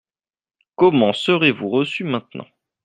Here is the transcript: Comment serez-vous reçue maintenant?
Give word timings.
Comment 0.77 1.13
serez-vous 1.13 1.69
reçue 1.69 2.03
maintenant? 2.05 2.47